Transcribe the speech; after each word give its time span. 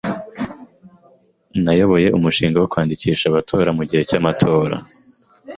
Nayoboye 1.63 2.07
umushinga 2.17 2.57
wo 2.59 2.69
kwandikisha 2.71 3.25
abatora 3.27 3.69
mugihe 3.77 4.01
cyamatora 4.09 4.75